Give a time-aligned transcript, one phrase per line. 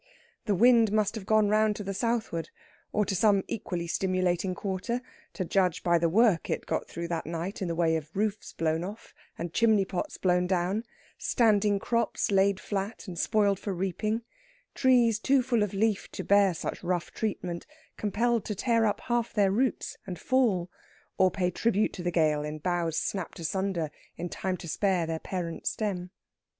[0.45, 2.49] The wind must have gone round to the southward,
[2.91, 7.27] or to some equally stimulating quarter, to judge by the work it got through that
[7.27, 10.85] night in the way of roofs blown off and chimney pots blown down;
[11.19, 14.23] standing crops laid flat and spoiled for reaping;
[14.73, 19.33] trees too full of leaf to bear such rough treatment compelled to tear up half
[19.33, 20.71] their roots and fall,
[21.19, 25.19] or pay tribute to the gale in boughs snapped asunder in time to spare their
[25.19, 26.09] parent stem.